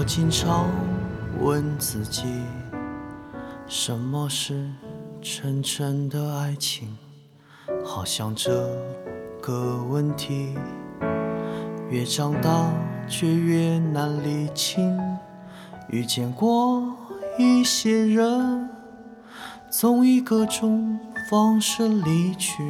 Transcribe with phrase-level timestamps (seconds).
[0.00, 0.66] 我经常
[1.42, 2.24] 问自己，
[3.66, 4.66] 什么是
[5.20, 6.96] 真正的爱情？
[7.84, 8.50] 好像这
[9.42, 10.54] 个问题
[11.90, 12.72] 越长大
[13.06, 14.98] 却越难理清。
[15.90, 16.82] 遇见过
[17.38, 18.70] 一些人，
[19.68, 20.98] 总以各种
[21.28, 22.62] 方式离去，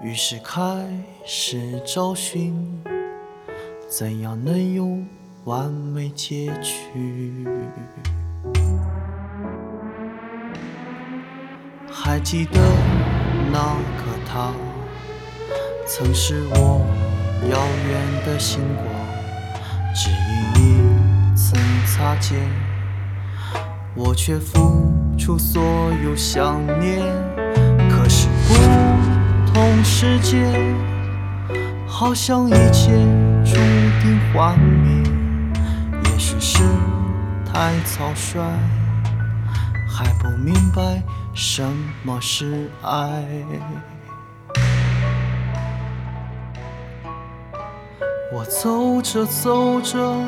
[0.00, 0.88] 于是开
[1.26, 2.82] 始找寻，
[3.86, 4.96] 怎样能有
[5.46, 7.46] 完美结局？
[11.88, 12.60] 还记得
[13.52, 13.60] 那
[13.96, 14.52] 个他，
[15.86, 16.84] 曾是我
[17.48, 18.86] 遥远的星光，
[19.94, 21.54] 只因一次
[21.86, 22.36] 擦肩，
[23.94, 25.62] 我却付出所
[26.04, 26.98] 有想念。
[27.88, 30.44] 可是不同世界，
[31.86, 32.90] 好像一切
[33.44, 33.54] 注
[34.02, 34.85] 定幻灭。
[36.16, 36.62] 也许是
[37.44, 38.40] 太草率，
[39.86, 41.02] 还不明白
[41.34, 41.62] 什
[42.04, 43.22] 么是爱。
[48.32, 50.24] 我走着走着，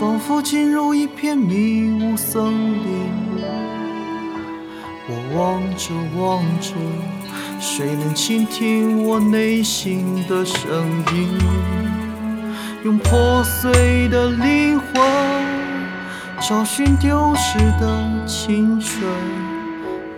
[0.00, 3.10] 仿佛进入一片迷雾森林。
[5.08, 6.72] 我望着望着，
[7.60, 11.38] 谁能倾听我内心的声音？
[12.84, 15.00] 用破碎的灵魂
[16.48, 19.00] 找寻丢失的青春，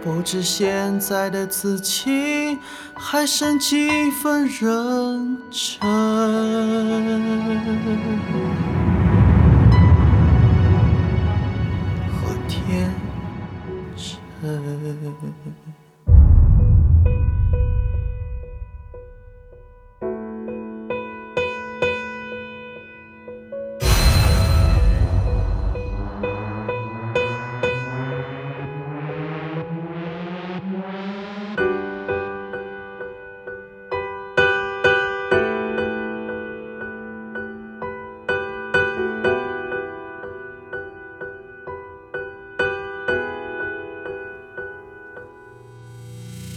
[0.03, 2.59] 不知现在的自己
[2.95, 5.79] 还剩几分认真。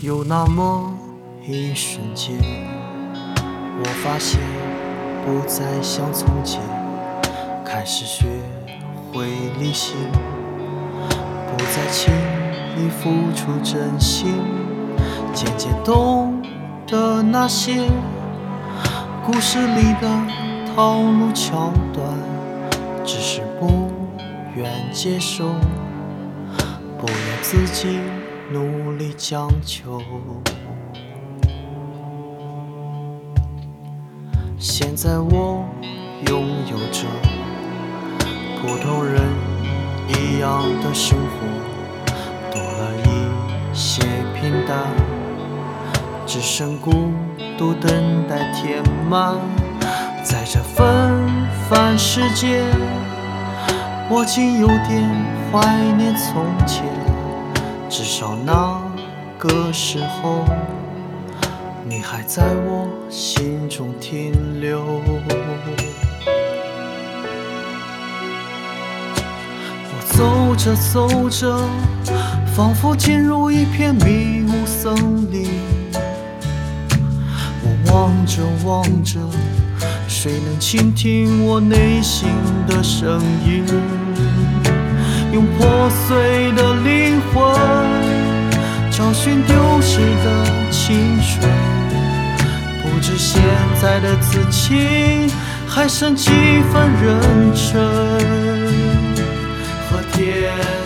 [0.07, 0.93] 有那么
[1.45, 2.37] 一瞬间，
[3.77, 4.39] 我发现
[5.25, 6.61] 不再像从前，
[7.65, 8.25] 开始学
[9.11, 9.25] 会
[9.59, 9.97] 理性，
[11.11, 12.13] 不再轻
[12.77, 14.35] 易付出真心，
[15.33, 16.41] 渐渐懂
[16.87, 17.85] 得那些
[19.25, 20.07] 故事里的
[20.73, 22.07] 套路桥段，
[23.03, 23.91] 只是不
[24.55, 25.49] 愿接受，
[26.97, 27.99] 不愿自己。
[28.49, 30.01] 努力将就。
[34.57, 35.65] 现在我
[36.27, 37.05] 拥有着
[38.61, 39.21] 普通人
[40.07, 41.45] 一样的生活，
[42.51, 44.01] 多了一些
[44.33, 44.77] 平淡，
[46.25, 47.11] 只剩孤
[47.57, 49.35] 独等待填满。
[50.23, 50.85] 在这纷
[51.69, 52.63] 繁世界，
[54.09, 55.07] 我竟有点
[55.51, 56.85] 怀念从前。
[57.89, 58.81] 至少那
[59.39, 60.43] 个时候，
[61.87, 64.81] 你还在我心中停留。
[69.89, 71.57] 我走着走着，
[72.53, 74.93] 仿佛进入一片迷雾森
[75.31, 75.47] 林。
[77.63, 79.19] 我望着望着，
[80.07, 82.27] 谁能倾听我内心
[82.67, 83.63] 的声音？
[85.33, 87.06] 用破碎的灵
[87.37, 87.55] 魂
[88.89, 91.47] 找寻丢失的青春，
[92.81, 93.41] 不知现
[93.81, 95.31] 在的自己
[95.67, 96.29] 还剩几
[96.71, 97.73] 分认真
[99.89, 100.76] 和天。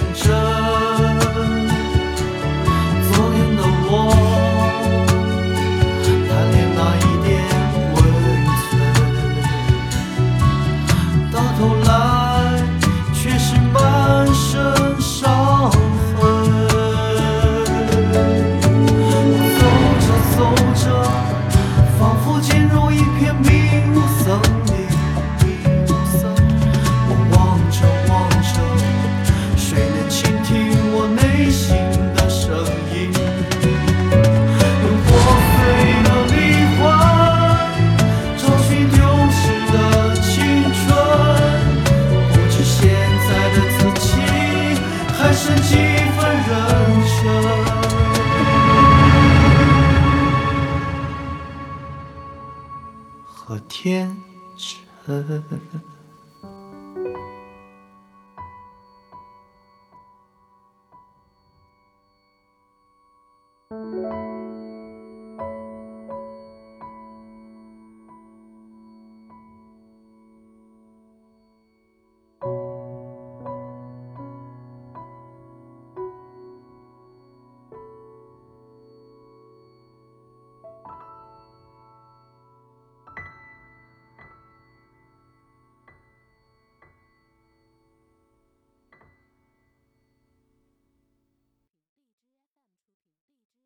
[53.51, 54.15] 我天
[54.55, 55.43] 真。